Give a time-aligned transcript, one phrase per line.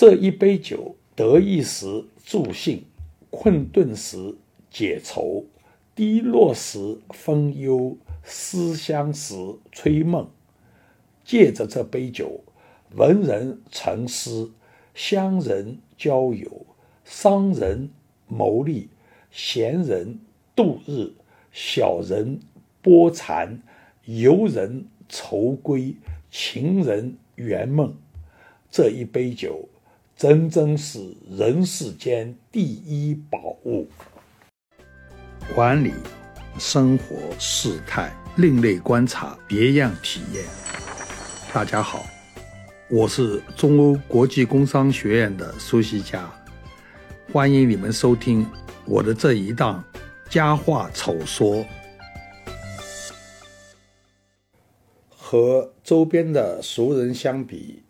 [0.00, 2.84] 这一杯酒，得意时助兴，
[3.30, 4.36] 困顿时
[4.70, 5.44] 解愁，
[5.96, 9.34] 低落时分忧，思乡时
[9.72, 10.30] 吹梦。
[11.24, 12.44] 借着这杯酒，
[12.94, 14.52] 文人沉思，
[14.94, 16.64] 乡人交友，
[17.04, 17.90] 商人
[18.28, 18.90] 谋利，
[19.32, 20.20] 闲人
[20.54, 21.10] 度日，
[21.50, 22.38] 小人
[22.82, 23.60] 波禅，
[24.04, 25.96] 游人愁归，
[26.30, 27.96] 情人圆梦。
[28.70, 29.68] 这一杯酒。
[30.18, 30.98] 真真是
[31.30, 33.86] 人世间第一宝物。
[35.54, 35.92] 管理、
[36.58, 40.44] 生活、事态、另类观察、别样体验。
[41.54, 42.04] 大家好，
[42.90, 46.28] 我是中欧国际工商学院的苏西佳，
[47.32, 48.44] 欢迎你们收听
[48.86, 49.84] 我的这一档
[50.28, 51.64] 佳话丑说。
[55.16, 57.84] 和周边的熟人相比。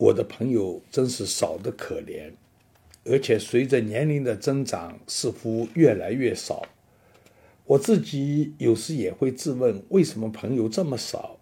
[0.00, 2.32] 我的朋友真是少得可怜，
[3.04, 6.66] 而且随着年龄的增长，似乎越来越少。
[7.66, 11.38] 我自己有时也会自问，为什么朋友这么少？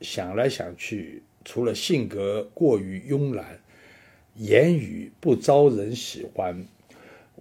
[0.00, 3.60] 想来想去，除了性格过于慵懒，
[4.36, 6.64] 言语不招人喜欢，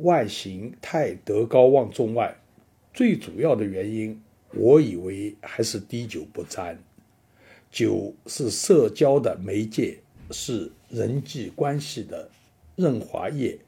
[0.02, 2.36] 外形太德高望重外，
[2.94, 4.22] 最主要的原因，
[4.54, 6.78] 我以为还是滴酒不沾。
[7.72, 10.00] 酒是社交的媒介。
[10.32, 12.30] 是人际关系的
[12.76, 13.60] 润滑液，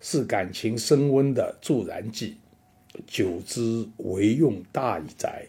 [0.00, 2.36] 是感情升温的助燃剂。
[3.06, 5.46] 久之，为用大矣哉！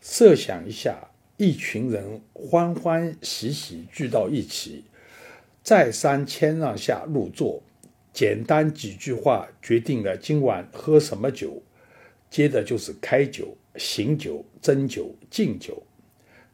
[0.00, 4.84] 设想一下，一群人欢欢喜喜聚到一起，
[5.62, 7.62] 再三谦让下入座，
[8.12, 11.62] 简单几句话决定了今晚喝什么酒，
[12.30, 15.82] 接着就是开酒、醒酒、斟酒、敬酒。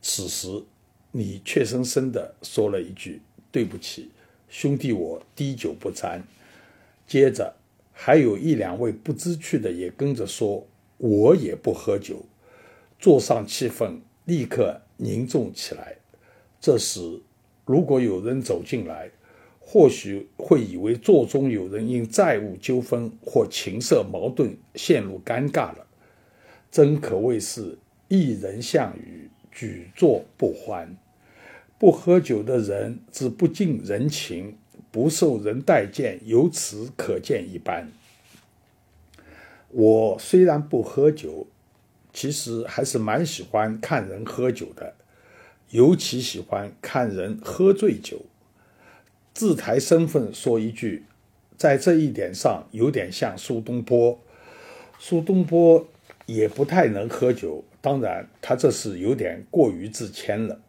[0.00, 0.64] 此时。
[1.10, 3.20] 你怯生生地说了一句
[3.50, 4.10] ：“对不起，
[4.48, 6.22] 兄弟，我滴酒不沾。”
[7.06, 7.54] 接着，
[7.92, 10.66] 还有一两位不知趣的也跟着说
[10.98, 12.24] ：“我也不喝酒。”
[13.00, 15.96] 座上气氛立刻凝重起来。
[16.60, 17.00] 这时，
[17.64, 19.10] 如果有人走进来，
[19.60, 25.86] 或许会以为座中有人因债务纠纷或情色矛盾陷入尴尬了。
[26.70, 29.30] 真可谓是一人项羽。
[29.58, 30.96] 举座不欢，
[31.80, 34.56] 不喝酒的人之不近人情，
[34.92, 37.90] 不受人待见，由此可见一斑。
[39.70, 41.48] 我虽然不喝酒，
[42.12, 44.94] 其实还是蛮喜欢看人喝酒的，
[45.70, 48.26] 尤其喜欢看人喝醉酒。
[49.34, 51.02] 自抬身份说一句，
[51.56, 54.20] 在这一点上有点像苏东坡。
[55.00, 55.84] 苏东坡
[56.26, 57.64] 也不太能喝酒。
[57.88, 60.60] 当然，他这是有点过于自谦了。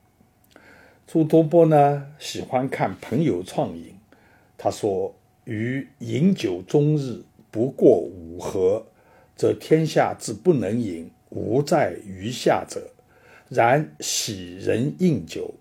[1.06, 3.94] 苏东坡呢，喜欢看朋友畅饮。
[4.58, 5.14] 他说
[5.44, 8.86] ：“余饮酒终日不过五合，
[9.36, 12.90] 则天下之不能饮，无在余下者。
[13.50, 15.54] 然喜人应酒，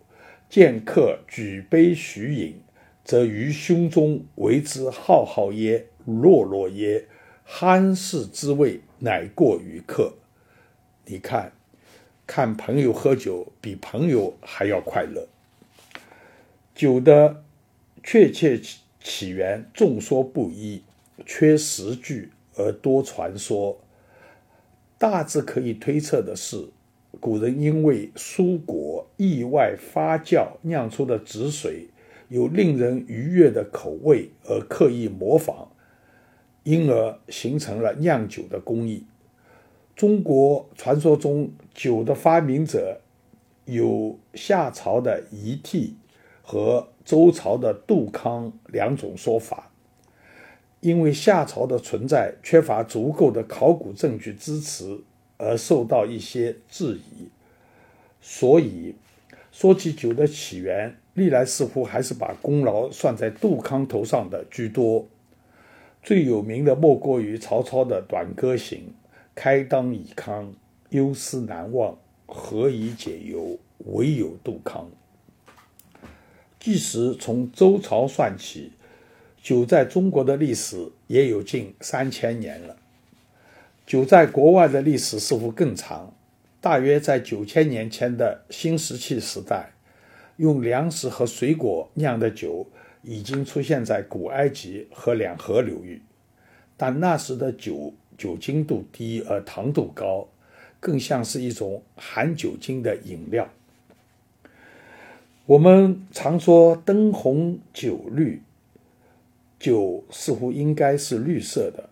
[0.48, 2.60] 见客举杯许饮，
[3.02, 7.06] 则于胸中为之浩浩耶，落落耶，
[7.44, 10.14] 酣适之味，乃过于客。”
[11.10, 11.52] 你看，
[12.26, 15.26] 看朋友喝酒比朋友还要快乐。
[16.74, 17.42] 酒的
[18.04, 18.60] 确切
[19.02, 20.82] 起源众说不一，
[21.24, 23.80] 缺实据而多传说。
[24.98, 26.66] 大致可以推测的是，
[27.18, 31.88] 古人因为蔬果意外发酵酿出的汁水
[32.28, 35.68] 有令人愉悦的口味，而刻意模仿，
[36.64, 39.06] 因而形成了酿酒的工艺。
[39.98, 43.00] 中国传说中酒的发明者
[43.64, 45.96] 有夏朝的仪替
[46.40, 49.72] 和周朝的杜康两种说法。
[50.78, 55.00] 因为夏朝的存在缺乏足够的考古证据支持，
[55.36, 57.26] 而受到一些质疑，
[58.20, 58.94] 所以
[59.50, 65.08] 说起酒的起源，历来似乎还是把功劳算在杜康头上的居多。
[66.04, 68.78] 最有名的莫过于曹操的《短歌行》。
[69.40, 70.52] 开当以康，
[70.88, 71.96] 忧思难忘，
[72.26, 73.56] 何以解忧？
[73.86, 74.90] 唯有杜康。
[76.58, 78.72] 即使从周朝算起，
[79.40, 82.74] 酒在中国的历史也有近三千年了。
[83.86, 86.12] 酒在国外的历史似乎更长，
[86.60, 89.70] 大约在九千年前的新石器时代，
[90.38, 92.66] 用粮食和水果酿的酒
[93.02, 96.02] 已经出现在古埃及和两河流域，
[96.76, 97.94] 但那时的酒。
[98.18, 100.28] 酒精度低而糖度高，
[100.78, 103.48] 更像是一种含酒精的饮料。
[105.46, 108.42] 我们常说灯红酒绿，
[109.58, 111.88] 酒似乎应该是绿色的。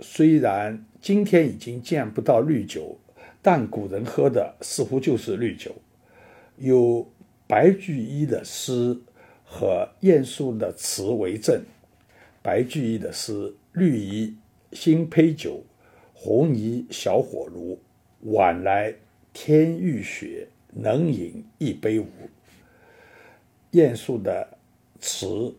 [0.00, 2.96] 虽然今天已经见不到绿酒，
[3.42, 5.74] 但古人喝的似乎就是绿酒。
[6.56, 7.06] 有
[7.46, 8.96] 白居易的诗
[9.44, 11.62] 和晏殊的词为证。
[12.42, 14.34] 白居易的诗：“绿蚁
[14.72, 15.62] 新醅酒，
[16.14, 17.78] 红泥小火炉。
[18.22, 18.94] 晚来
[19.32, 22.06] 天欲雪，能饮一杯无？”
[23.72, 24.58] 晏殊的
[25.00, 25.54] 词：“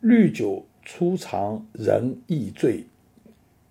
[0.00, 2.84] 绿酒初尝人易醉，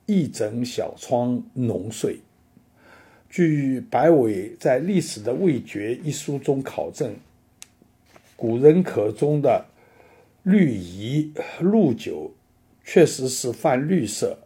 [0.06, 2.20] 一枕小窗浓睡。”
[3.30, 7.16] 据白伟在《历史的味觉》一书中考证，
[8.36, 9.66] 古人口中的
[10.44, 12.32] 绿蚁、露酒，
[12.92, 14.40] 确实是泛绿色、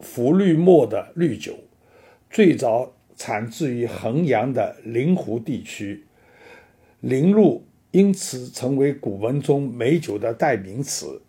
[0.00, 1.54] 浮绿墨的绿酒，
[2.30, 6.06] 最早产自于衡阳的灵湖地区，
[7.00, 7.62] 灵鹿。
[7.90, 11.20] 因此，成为古文中美酒的代名词。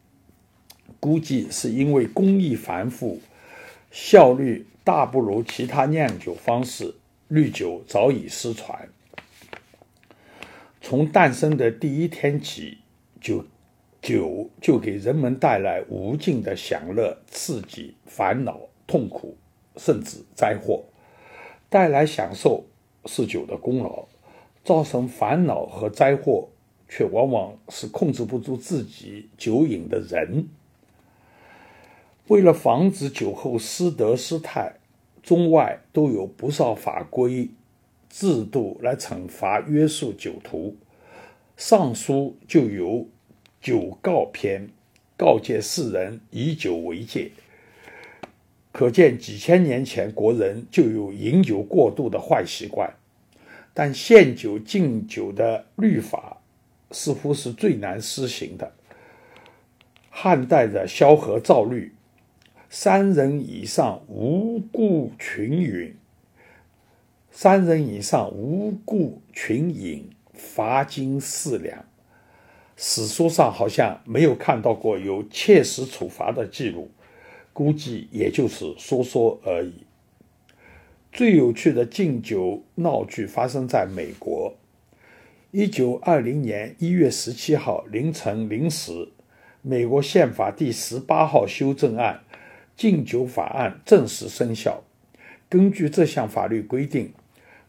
[0.98, 3.20] 估计是因为工艺繁复，
[3.92, 6.96] 效率大不如其他酿酒方式，
[7.28, 8.88] 绿酒早已失传。
[10.80, 12.78] 从诞生的第一天起，
[13.20, 13.44] 就
[14.04, 19.36] 酒就给人们带来无尽的享乐、刺激、烦恼、痛苦，
[19.78, 20.84] 甚至灾祸。
[21.70, 22.66] 带来享受
[23.06, 24.06] 是酒的功劳，
[24.64, 26.50] 造成烦恼和灾祸。
[26.96, 30.48] 却往往是控制不住自己酒瘾的人。
[32.28, 34.74] 为了防止酒后失德失态，
[35.24, 37.50] 中外都有不少法规
[38.12, 40.76] 制度来惩罚约束酒徒。
[41.58, 42.88] 尚书就有
[43.64, 44.68] 《酒告篇》，
[45.18, 47.32] 告诫世人以酒为戒。
[48.72, 52.94] 可见几千年前国人就有饮酒过度的坏习惯。
[53.74, 56.38] 但限酒禁酒的律法。
[56.96, 58.72] 似乎是最难施行的。
[60.12, 61.92] 汉代的萧何造律：
[62.70, 65.96] 三人以上无故群饮，
[67.32, 71.84] 三人以上无故群饮，罚金四两。
[72.76, 76.90] 史书上好像没有看到过有切实处罚的记录，
[77.54, 79.74] 估计也就是说说而已。
[81.12, 84.56] 最有趣的敬酒闹剧发生在美国。
[85.52, 89.10] 一九二零年一月十七号凌晨零时，
[89.62, 92.22] 美国宪法第十八号修正案
[92.76, 94.84] 《禁酒法案》正式生效。
[95.48, 97.14] 根据这项法律规定，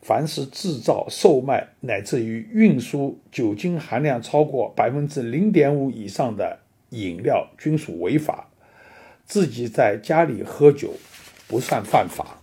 [0.05, 6.61] 凡是制造、售卖乃至于运输酒精含量超过百分之零点五以上的
[6.91, 8.51] 饮料均属违法。
[9.25, 10.93] 自己在家里喝酒
[11.49, 12.39] 不算犯法，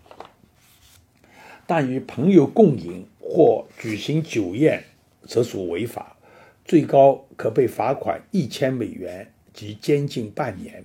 [1.67, 4.83] 但与朋友共饮或举行酒宴。
[5.27, 6.17] 则属违法，
[6.65, 10.83] 最高可被罚款一千美元及监禁半年。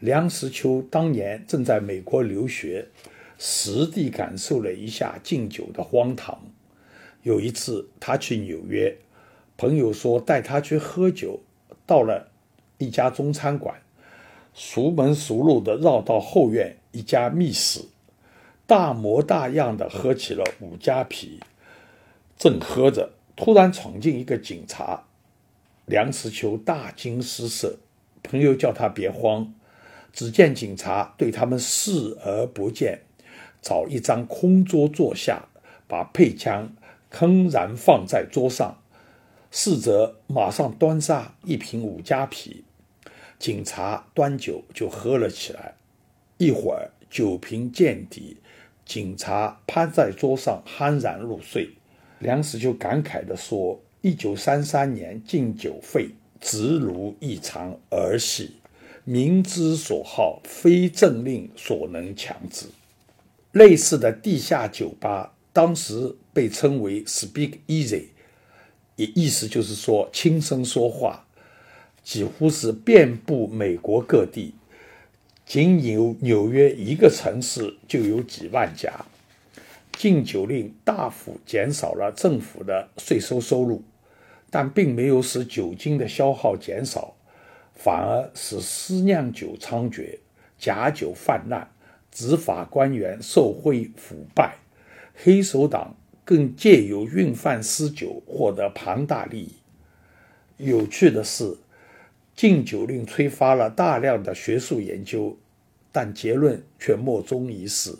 [0.00, 2.86] 梁实秋当年正在美国留学，
[3.38, 6.40] 实地感受了一下敬酒的荒唐。
[7.22, 8.96] 有一次，他去纽约，
[9.56, 11.40] 朋友说带他去喝酒，
[11.84, 12.28] 到了
[12.78, 13.82] 一家中餐馆，
[14.54, 17.80] 熟门熟路的绕到后院一家密室，
[18.66, 21.40] 大模大样的喝起了五加啤。
[22.38, 25.04] 正喝着，突然闯进一个警察，
[25.86, 27.76] 梁实秋大惊失色。
[28.22, 29.52] 朋友叫他别慌。
[30.12, 33.02] 只见警察对他们视而不见，
[33.66, 35.48] 找一张空桌坐下，
[35.88, 36.72] 把配枪
[37.10, 38.76] 铿然放在桌上。
[39.50, 42.62] 侍者马上端上一瓶五加啤，
[43.40, 45.74] 警察端酒就喝了起来。
[46.38, 48.36] 一会儿酒瓶见底，
[48.84, 51.70] 警察趴在桌上酣然入睡。
[52.20, 58.52] 梁实秋感慨地说：“一九三三年禁酒费，直如一场儿戏。
[59.02, 62.66] 民之所好，非政令所能强制。”
[63.56, 68.08] 类似的地下酒吧当时被称为 “Speak Easy”，
[68.96, 71.26] 意意思就是说轻声说话，
[72.04, 74.54] 几乎是遍布美国各地，
[75.46, 78.92] 仅有纽约一个城市就有几万家。
[79.92, 83.82] 禁酒令大幅减少了政府的税收收入，
[84.50, 87.16] 但并没有使酒精的消耗减少，
[87.74, 90.18] 反而使私酿酒猖獗、
[90.58, 91.66] 假酒泛滥、
[92.16, 94.56] 执法官员受贿腐败，
[95.14, 95.94] 黑手党
[96.24, 99.52] 更借由运贩私酒获得庞大利益。
[100.56, 101.58] 有趣的是，
[102.34, 105.36] 禁酒令催发了大量的学术研究，
[105.92, 107.94] 但结论却莫衷一是。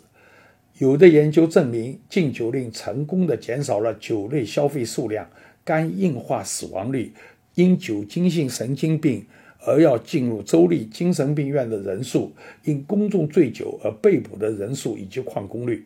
[0.79, 5.29] 有的研究证明，禁酒令成功的减少了酒类消费数量，
[5.63, 7.13] 肝硬化死亡率，
[7.53, 9.27] 因酒精性神经病
[9.67, 12.31] 而要进入州立精神病院的人数，
[12.63, 15.85] 因公众醉酒而被捕的人数以及旷工率。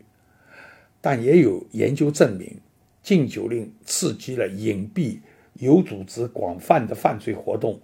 [1.02, 2.58] 但也有研究证明，
[3.02, 5.18] 禁酒令刺激了隐蔽、
[5.56, 7.80] 有组织、广泛的犯罪活动，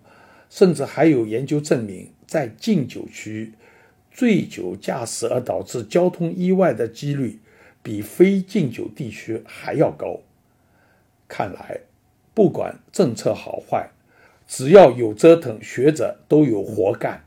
[0.51, 3.53] 甚至还有研究证明，在禁酒区
[4.11, 7.39] 醉酒驾驶而导致交通意外的几率
[7.81, 10.19] 比非禁酒地区还要高。
[11.27, 11.79] 看来，
[12.35, 13.89] 不管政策好坏，
[14.47, 17.23] 只要有折腾，学者都有活干。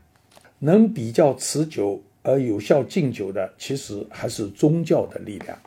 [0.59, 5.57] 能比较持久而有效禁酒的，其实还是宗教的力量。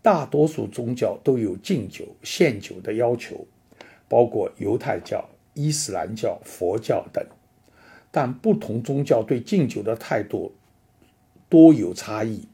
[0.00, 3.46] 大多数宗教都有禁酒、限酒的要求，
[4.08, 7.24] 包括犹太教、伊斯兰教、佛教等。
[8.10, 10.52] 但不同宗教对禁酒的态度
[11.48, 12.46] 多有差异。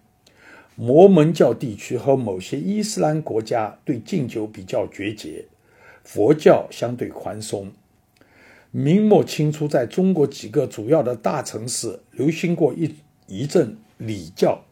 [0.74, 5.44] 摩门教地区和某些伊斯兰国家对禁酒比较决绝，
[6.02, 7.70] 佛教相对宽松。
[8.72, 12.94] 明末清初，在中国几个主要的大城市流行过一
[13.26, 14.62] 一阵礼教，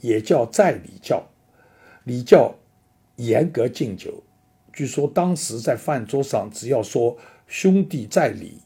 [0.00, 1.24] 也叫在礼教。
[2.02, 2.52] 礼教
[3.14, 4.24] 严格敬酒，
[4.72, 8.58] 据说当时在饭桌上，只要说“兄弟在礼”，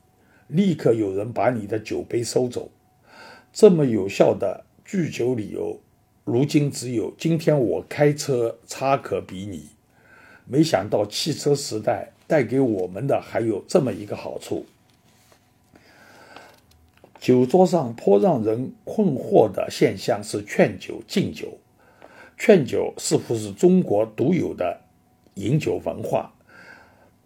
[0.49, 2.71] 立刻有人把你的酒杯收走。
[3.53, 5.79] 这么有效的拒酒理由，
[6.25, 9.69] 如今只有今天我开车差可比拟。
[10.47, 14.65] 没想到汽车时代带给我们的还有这么一个好处：
[17.21, 21.59] 酒桌上颇让人困惑的现象是劝酒敬酒。
[22.37, 24.81] 劝酒似乎是中国独有的
[25.35, 26.33] 饮酒文化，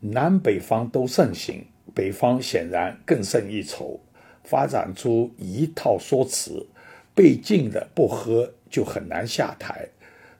[0.00, 1.62] 南北方都盛行，
[1.94, 4.00] 北方显然更胜一筹，
[4.42, 6.66] 发展出一套说辞：
[7.14, 9.86] 被禁的不喝就很难下台，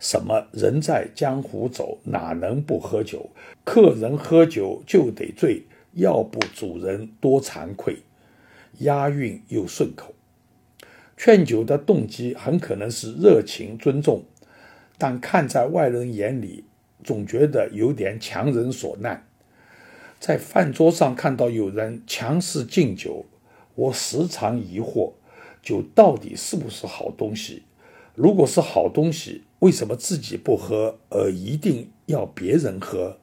[0.01, 3.29] 什么人在江湖走，哪能不喝酒？
[3.65, 7.99] 客人喝酒就得醉，要不主人多惭愧。
[8.83, 10.15] 押韵又顺口，
[11.17, 14.23] 劝酒的动机很可能是热情尊重。
[14.99, 16.65] 但看在外人眼里，
[17.03, 19.27] 总觉得有点强人所难。
[20.21, 23.27] 在饭桌上看到有人强势敬酒，
[23.75, 25.15] 我时常疑惑：
[25.61, 27.65] 酒到底是不是好东西？
[28.15, 33.19] 如果是好东西，为什么自己不喝，而一定要别人喝？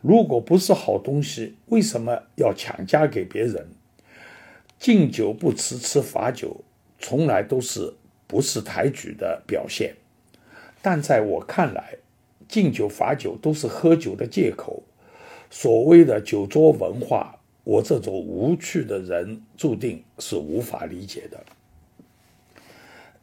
[0.00, 3.70] 如果不是好东西，为什么要强加给别人？
[4.78, 6.64] 敬酒不吃吃罚酒，
[6.98, 7.94] 从来都是
[8.26, 9.94] 不识抬举的表现。
[10.80, 11.96] 但在我看来，
[12.46, 14.82] 敬酒罚酒都是喝酒的借口。
[15.50, 21.44] 所谓的酒桌文化，我这种无趣的人注定是无法理解的。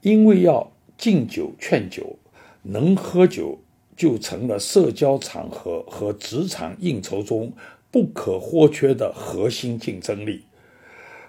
[0.01, 2.17] 因为要敬酒劝酒，
[2.63, 3.59] 能喝酒
[3.95, 7.53] 就成了社交场合和职场应酬中
[7.89, 10.43] 不可或缺的核心竞争力。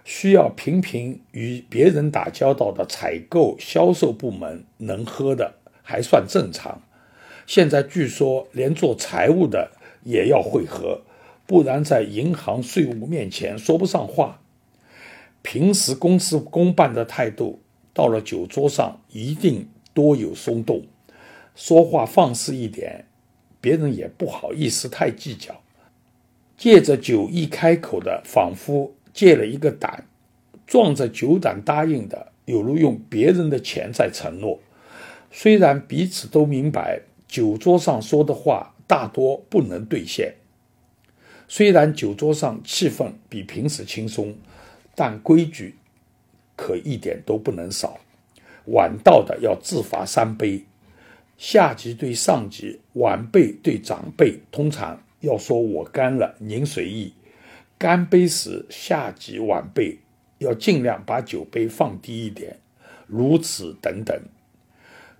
[0.06, 5.54] 需要频频与别人打交道的采购、销售部门能喝的。
[5.82, 6.80] 还算正常，
[7.44, 9.72] 现在据说连做财务的
[10.04, 11.02] 也要会喝，
[11.44, 14.40] 不然在银行税务面前说不上话。
[15.42, 17.60] 平时公事公办的态度，
[17.92, 20.84] 到了酒桌上一定多有松动，
[21.56, 23.06] 说话放肆一点，
[23.60, 25.60] 别人也不好意思太计较。
[26.56, 30.06] 借着酒一开口的，仿佛借了一个胆，
[30.66, 34.60] 壮着酒胆答应的，有如用别人的钱在承诺。
[35.30, 40.34] 虽然彼此都明白酒桌上说的话大多不能兑现，
[41.48, 44.36] 虽然酒桌上气氛比平时轻松，
[44.94, 45.74] 但规矩
[46.54, 47.98] 可一点都不能少。
[48.66, 50.62] 晚到的要自罚三杯，
[51.38, 57.14] 下级对上级，晚辈对长辈，通常要说我干了，您随意。
[57.78, 59.98] 干杯时，下级晚辈
[60.38, 62.58] 要尽量把酒杯放低一点，
[63.06, 64.18] 如此等等。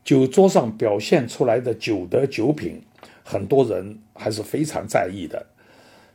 [0.03, 2.81] 酒桌上表现出来的酒德酒品，
[3.23, 5.47] 很多人还是非常在意的。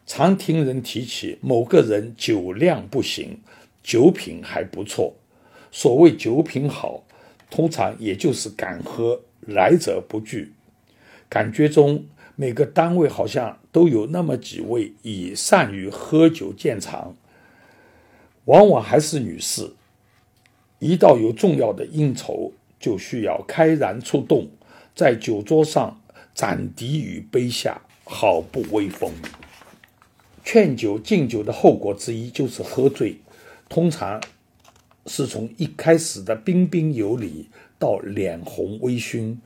[0.07, 3.39] 常听人提起某个人酒量不行，
[3.83, 5.13] 酒品还不错。
[5.71, 7.03] 所谓酒品好，
[7.49, 10.53] 通常也就是敢喝，来者不拒。
[11.29, 12.05] 感觉中，
[12.35, 17.15] 每个单位好像都有那么几位以善于喝酒见长，
[18.45, 19.71] 往往还是女士。
[20.79, 24.49] 一到有重要的应酬，就需要开然出动，
[24.95, 26.01] 在酒桌上
[26.33, 29.11] 斩敌于杯下，好不威风。
[30.43, 33.17] 劝酒敬酒的后果之一就是喝醉，
[33.69, 34.19] 通常
[35.05, 37.47] 是从一开始的彬彬有礼，
[37.77, 39.37] 到脸红微醺，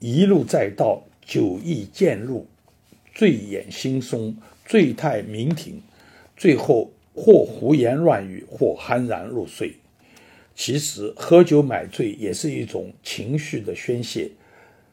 [0.00, 2.46] 一路再到酒意渐入，
[3.14, 5.80] 醉眼惺忪，醉态明庭，
[6.36, 9.74] 最后或胡言乱语，或酣然入睡。
[10.54, 14.30] 其实，喝酒买醉也是一种情绪的宣泄，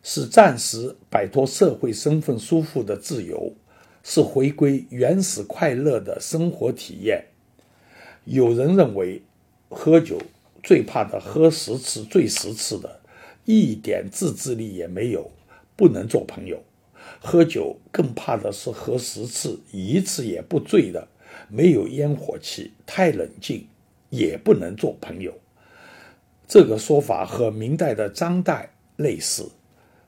[0.03, 3.53] 是暂时摆脱社会身份束缚的自由，
[4.03, 7.25] 是回归原始快乐的生活体验。
[8.25, 9.21] 有人认为，
[9.69, 10.21] 喝酒
[10.63, 12.99] 最怕的喝十次醉十次的，
[13.45, 15.29] 一点自制力也没有，
[15.75, 16.63] 不能做朋友。
[17.19, 21.07] 喝酒更怕的是喝十次一次也不醉的，
[21.49, 23.67] 没有烟火气，太冷静，
[24.09, 25.33] 也不能做朋友。
[26.47, 29.49] 这个说法和明代的张岱类似。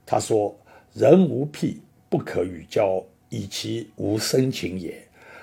[0.06, 0.60] 他说
[0.94, 4.92] ：“人无癖，不可与交，以其无深情也；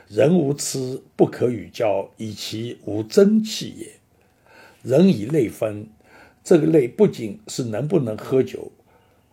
[0.09, 3.87] 人无痴，不可与交，以其无真气也。”
[4.83, 5.89] 人以类分，
[6.43, 8.73] 这个类不仅是能不能喝酒，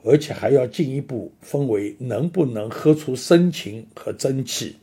[0.06, 4.78] 而且还要进一步分为能不能喝出深情和真气。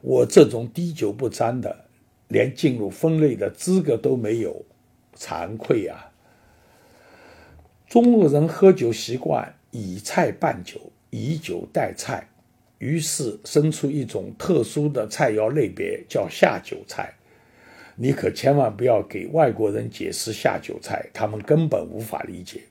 [0.00, 1.84] 我这种滴酒不沾的，
[2.28, 4.64] 连进入分类的资格都没有。
[5.20, 6.12] 惭愧啊！
[7.88, 12.28] 中国人喝酒习惯以菜拌酒，以酒代菜，
[12.78, 17.12] 于是生出一种特殊的菜肴类别，叫下酒菜。
[17.96, 22.62] 你可千万不要给外国人解释下酒菜，他们根本无法理解。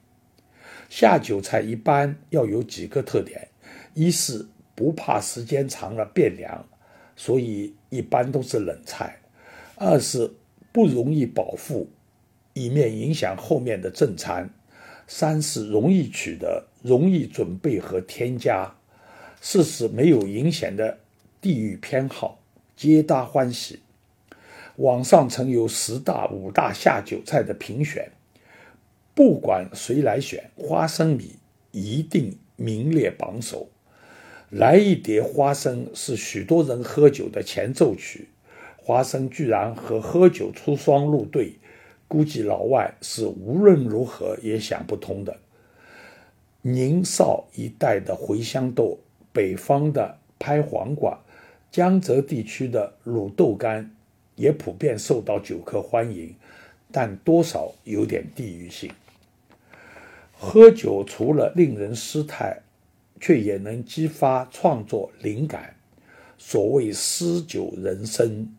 [0.89, 3.47] 下酒菜一般要有几个特点：
[3.93, 6.65] 一是不怕时间长了变凉，
[7.15, 9.19] 所以一般都是冷菜；
[9.75, 10.31] 二是
[10.71, 11.89] 不容易饱腹。
[12.53, 14.49] 以免影响后面的正餐。
[15.05, 18.75] 三是容易取得、容易准备和添加。
[19.39, 20.97] 四是没有明显的
[21.39, 22.39] 地域偏好，
[22.75, 23.79] 皆大欢喜。
[24.77, 28.11] 网上曾有十大、五大下酒菜的评选，
[29.17, 31.37] 不管谁来选，花生米
[31.71, 33.67] 一定名列榜首。
[34.51, 38.27] 来一碟花生是许多人喝酒的前奏曲，
[38.75, 41.53] 花生居然和喝酒出双入对。
[42.07, 45.35] 估计老外是无论如何也想不通的。
[46.61, 48.99] 宁绍一带的茴香豆，
[49.33, 51.19] 北方的拍黄瓜，
[51.71, 53.95] 江浙地区的卤豆干，
[54.35, 56.35] 也普遍受到酒客欢迎，
[56.91, 58.91] 但多少有点地域性。
[60.39, 62.61] 喝酒除了令人失态，
[63.19, 65.75] 却也能激发创作灵感。
[66.37, 68.55] 所谓诗酒人生，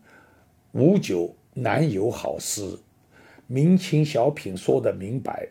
[0.73, 2.77] 无酒难有好诗。
[3.47, 5.47] 明清小品说得明白：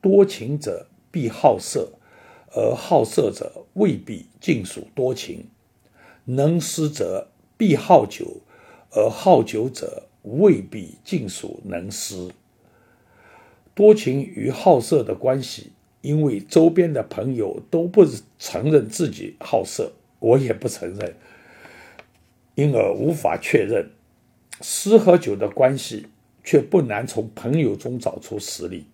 [0.00, 1.90] 多情者必好色，
[2.52, 5.40] 而好色者未必尽属多情；
[6.24, 8.40] 能诗者必好酒，
[8.92, 12.30] 而好酒者未必尽属能诗。
[13.80, 18.04] 多情与好色的关系，因为周边的朋友都不
[18.38, 21.14] 承认自己好色，我也不承认，
[22.56, 23.88] 因而无法确认
[24.60, 26.08] 诗和酒的关系。
[26.42, 28.86] 却不难从朋友中找出实例。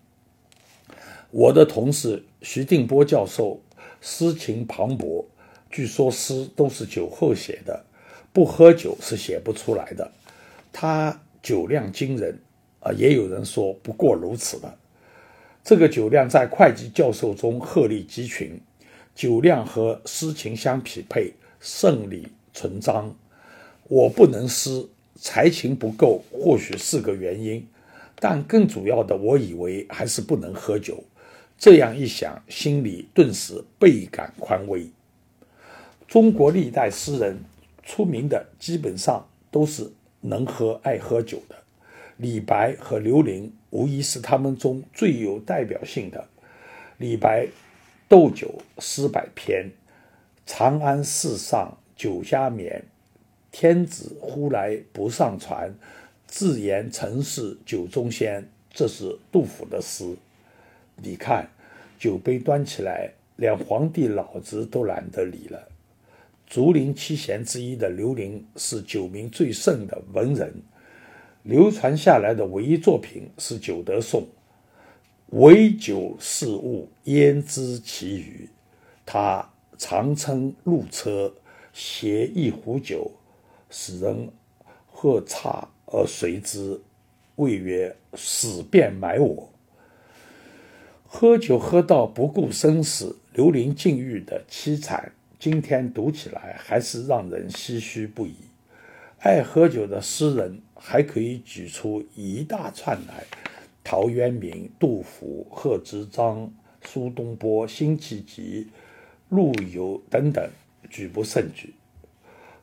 [1.31, 3.61] 我的同事徐定波教授
[4.01, 5.25] 诗情磅礴，
[5.71, 7.85] 据说诗都是酒后写的，
[8.33, 10.11] 不喝酒是写不出来的。
[10.73, 12.37] 他酒量惊人，
[12.93, 14.75] 也有人说不过如此了。
[15.63, 18.59] 这个酒量在会计教授中鹤立鸡群，
[19.15, 23.15] 酒量和诗情相匹配，胜理成章。
[23.87, 24.87] 我不能诗。
[25.19, 27.65] 才情不够，或许是个原因，
[28.19, 31.03] 但更主要的，我以为还是不能喝酒。
[31.57, 34.87] 这样一想，心里顿时倍感宽慰。
[36.07, 37.39] 中国历代诗人
[37.81, 41.55] 出名的，基本上都是能喝、爱喝酒的。
[42.17, 46.27] 李白和刘伶无疑是他们中最有代表性的。
[46.97, 47.47] 李白
[48.07, 49.69] 斗酒诗百篇
[50.45, 52.83] ，“长安市上酒家眠。”
[53.51, 55.73] 天子呼来不上船，
[56.27, 58.47] 自言曾是酒中仙。
[58.71, 60.15] 这是杜甫的诗。
[60.97, 61.49] 你看，
[61.97, 65.67] 酒杯端起来，连皇帝老子都懒得理了。
[66.45, 70.53] 竹林七贤之一的刘伶是酒名最盛的文人，
[71.43, 74.21] 流传下来的唯一作品是《酒德颂》。
[75.31, 78.49] 唯酒是物，焉知其余？
[79.05, 81.33] 他常乘路车，
[81.73, 83.11] 携一壶酒。
[83.69, 84.29] 使人
[84.87, 86.79] 喝茶而随之，
[87.35, 89.49] 谓曰：“死便埋我。”
[91.05, 98.35] 喝酒喝到不顾生死、流离禁欲的凄惨，今天读起来还是让人唏嘘不已。
[99.27, 103.25] 爱喝酒的诗人还可以举出一大串来：
[103.83, 106.49] 陶渊明、杜甫、贺知章、
[106.85, 108.69] 苏东坡、辛弃疾、
[109.27, 110.49] 陆游等等。
[110.89, 111.73] 举不胜举。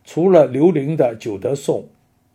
[0.05, 1.83] 除了刘伶的《酒德颂》，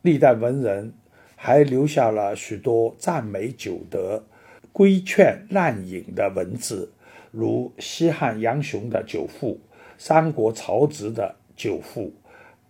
[0.03, 0.93] 历代文人
[1.35, 4.23] 还留下了许多赞美酒德、
[4.71, 6.91] 规劝滥饮的文字，
[7.31, 9.55] 如西汉杨雄的《酒赋》，
[9.97, 12.13] 三国曹植的《酒赋》，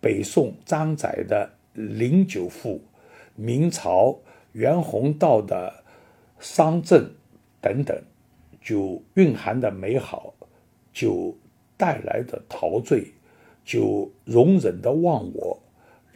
[0.00, 1.50] 北宋张载的
[1.98, 2.76] 《临酒赋》，
[3.34, 4.18] 明朝
[4.52, 5.84] 袁宏道的
[6.44, 7.04] 《商政》
[7.60, 8.02] 等等。
[8.62, 10.34] 酒蕴含的美好，
[10.92, 11.36] 酒
[11.76, 13.12] 带来的陶醉。
[13.62, 15.62] 就容忍的忘我，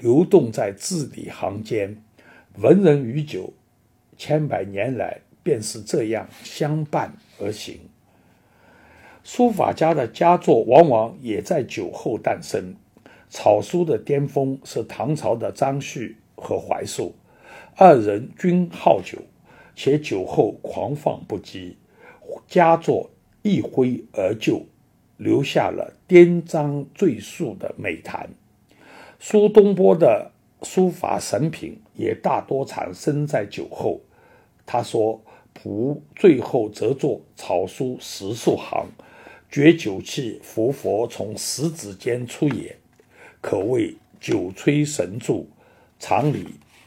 [0.01, 2.03] 流动在字里行间，
[2.57, 3.53] 文人与酒，
[4.17, 7.79] 千百年来便是这样相伴而行。
[9.23, 12.75] 书法家的佳作往往也在酒后诞生。
[13.29, 17.15] 草书的巅峰是唐朝的张旭和怀素，
[17.77, 19.19] 二人均好酒，
[19.75, 21.75] 且酒后狂放不羁，
[22.47, 23.11] 佳作
[23.43, 24.65] 一挥而就。
[25.17, 28.29] 留下了颠章赘述的美谈。
[29.21, 30.33] 苏东坡的
[30.63, 34.01] 书法神品也大多产生在酒后。
[34.67, 35.23] 他说
[35.55, 38.89] ：“仆最后则作草书十数行，
[39.49, 42.77] 觉酒气浮浮从食指间出也，
[43.45, 45.47] 可谓酒吹神助，
[45.99, 46.47] 常理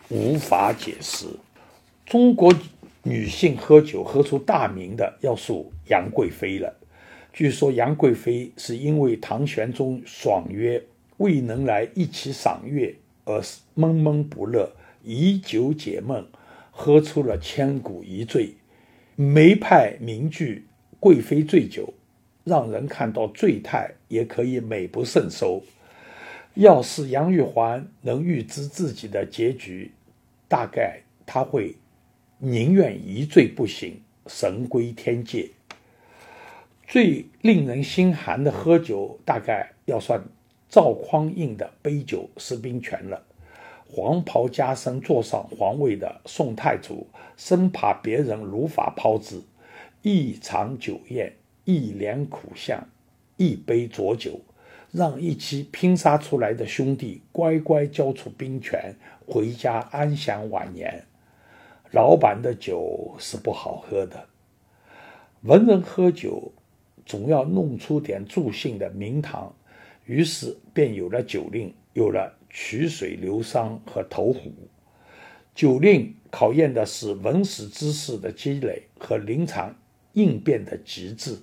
[0.10, 1.28] 无法解释。”
[2.04, 2.52] 中国
[3.04, 6.76] 女性喝酒喝出大名的要数杨贵妃了。
[7.32, 10.84] 据说杨贵妃是因为唐玄宗爽约
[11.18, 13.40] 未能来一起赏月而
[13.76, 14.72] 闷闷不乐，
[15.04, 16.26] 以酒解闷，
[16.72, 18.56] 喝出了千古一醉。
[19.16, 20.66] 梅派名句
[21.00, 21.94] “贵妃醉酒”，
[22.44, 25.62] 让人看到醉态也可以美不胜收。
[26.60, 29.92] 要是杨玉环能预知自己的结局，
[30.48, 31.76] 大概他会
[32.40, 35.48] 宁愿一醉不醒，神归天界。
[36.88, 40.20] 最令人心寒的喝酒，大概要算
[40.68, 43.22] 赵匡胤的杯酒释兵权了。
[43.88, 47.06] 黄袍加身坐上皇位的宋太祖，
[47.38, 49.40] 生怕别人如法炮制，
[50.02, 51.32] 一场酒宴，
[51.66, 52.84] 一脸苦相，
[53.36, 54.40] 一杯浊酒，
[54.98, 58.96] 让一起拼杀出来的兄弟乖乖交出兵权，
[59.28, 61.06] 回家安享晚年。
[61.92, 64.28] 老板的酒是不好喝的，
[65.44, 66.52] 文人喝酒。
[67.06, 69.56] 总要弄出点助兴的名堂，
[70.04, 74.52] 于是便有了酒令，有了曲水流觞和投壶。
[75.56, 79.74] 酒令考验的是文史知识的积累和临场
[80.12, 81.38] 应变的极致，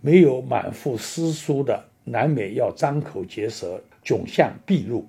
[0.00, 5.06] 没有满腹诗书的，难免要张口结舌，窘相毕露。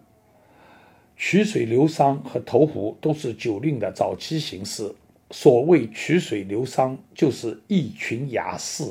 [1.15, 4.93] 曲水流觞和投壶都是酒令的早期形式。
[5.31, 8.83] 所谓曲水流觞，就是一群雅士。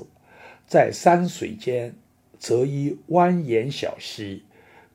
[0.66, 1.94] 在山水间，
[2.38, 4.42] 择一蜿蜒小溪，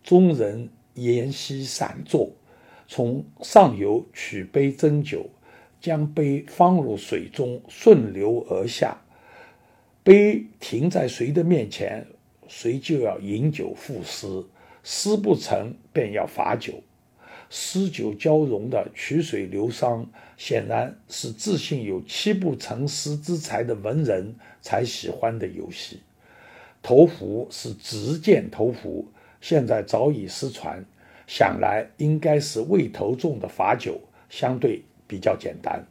[0.03, 2.29] 众人沿溪散坐，
[2.87, 5.29] 从上游取杯斟酒，
[5.81, 9.01] 将杯放入水中，顺流而下。
[10.03, 12.05] 杯停在谁的面前，
[12.47, 14.27] 谁就要饮酒赋诗，
[14.83, 16.73] 诗不成便要罚酒。
[17.49, 20.05] 诗酒交融的曲水流觞，
[20.37, 24.35] 显然是自信有七步成诗之才的文人。
[24.65, 25.99] 才喜欢的游戏，
[26.81, 29.05] 投壶是直剑投壶，
[29.41, 30.85] 现在早已失传。
[31.27, 35.85] 想来应该是未投中的罚酒，相对比较简单。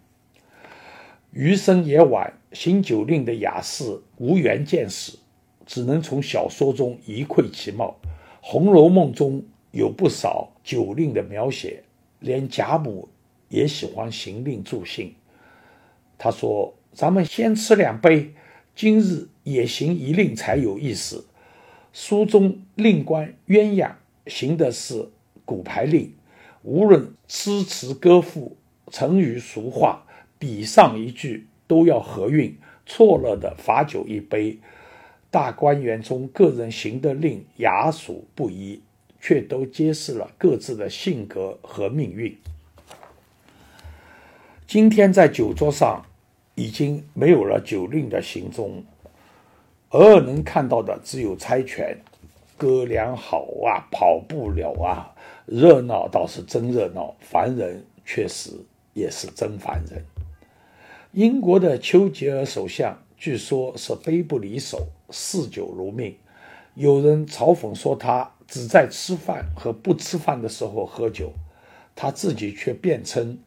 [1.33, 5.19] 余生也晚，行酒令的雅士无缘见识，
[5.67, 7.97] 只能从小说中一窥其貌。
[8.41, 11.83] 《红楼梦》中有不少酒令的描写，
[12.21, 13.09] 连贾母
[13.49, 15.15] 也喜欢行令助兴。
[16.19, 18.35] 他说：“咱们先吃两杯。”
[18.75, 21.27] 今日也行一令才有意思。
[21.93, 23.91] 书中令官鸳鸯
[24.27, 25.11] 行的是
[25.45, 26.15] 骨牌令，
[26.63, 28.57] 无论诗词歌赋、
[28.91, 30.07] 成语俗话，
[30.39, 34.59] 比上一句都要合韵，错了的罚酒一杯。
[35.33, 38.81] 大观园中个人行的令雅俗不一，
[39.21, 42.39] 却都揭示了各自的性格和命运。
[44.69, 46.05] 今天在酒桌上。
[46.55, 48.85] 已经没有了酒令的行踪，
[49.89, 51.97] 偶尔能看到的只有猜拳，
[52.59, 55.15] 歌良好啊，跑不了啊，
[55.47, 58.51] 热闹倒是真热闹，烦人确实
[58.93, 60.05] 也是真烦人。
[61.13, 66.17] 英国的丘吉尔首相据说是杯不离手，嗜酒如命，
[66.75, 71.33] 有人嘲讽说他只在吃饭和不吃饭的时候喝酒，
[71.95, 73.39] 他自己却辩称。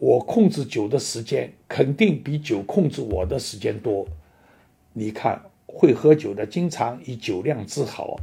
[0.00, 4.04] 我控制酒的时间肯定比酒控制我的时间多。
[4.94, 8.16] 你看，会喝酒的经常以酒量自豪，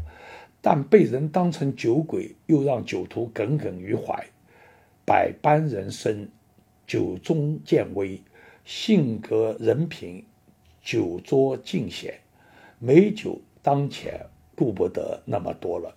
[0.60, 4.28] 但被人当成酒鬼，又让酒徒耿耿于怀。
[5.06, 6.28] 百般人生，
[6.86, 8.20] 酒中见微；
[8.66, 10.26] 性格人品，
[10.88, 12.18] 酒桌尽显。
[12.80, 15.94] 美酒当前，顾不得那么多了。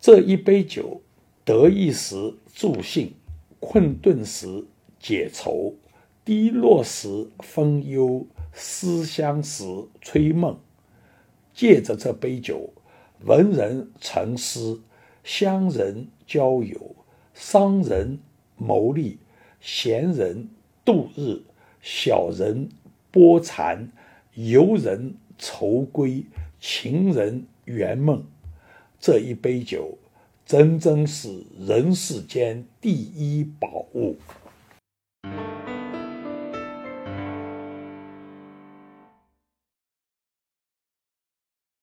[0.00, 1.02] 这一杯酒，
[1.44, 3.12] 得意时助兴，
[3.60, 4.64] 困顿时
[4.98, 5.74] 解愁，
[6.24, 9.66] 低落时分忧，思乡时
[10.00, 10.58] 吹梦。
[11.52, 12.72] 借着这杯酒，
[13.20, 14.80] 文人沉思，
[15.22, 16.96] 乡人交友，
[17.34, 18.18] 商人
[18.56, 19.18] 谋利，
[19.60, 20.48] 闲人
[20.86, 21.42] 度日，
[21.82, 22.70] 小人
[23.16, 23.90] 波禅，
[24.34, 26.22] 游人愁归，
[26.60, 28.22] 情人圆梦。
[29.00, 29.96] 这一杯酒，
[30.44, 34.16] 真真是人世间第一宝物。